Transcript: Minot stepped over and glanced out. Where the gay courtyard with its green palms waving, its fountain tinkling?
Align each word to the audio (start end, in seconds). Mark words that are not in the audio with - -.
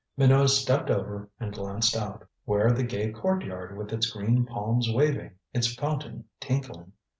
Minot 0.17 0.49
stepped 0.49 0.89
over 0.89 1.29
and 1.39 1.53
glanced 1.53 1.95
out. 1.95 2.27
Where 2.45 2.71
the 2.71 2.81
gay 2.83 3.11
courtyard 3.11 3.77
with 3.77 3.93
its 3.93 4.09
green 4.09 4.47
palms 4.47 4.89
waving, 4.91 5.33
its 5.53 5.75
fountain 5.75 6.23
tinkling? 6.39 6.93